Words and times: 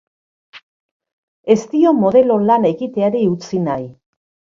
Ez 1.55 1.57
dio 1.73 1.91
modelo 2.05 2.37
lan 2.45 2.65
egiteri 2.71 3.21
utzi 3.35 3.61
nahi. 3.67 3.87